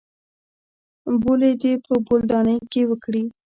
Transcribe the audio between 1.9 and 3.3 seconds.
بولدانۍ کښې وکړې.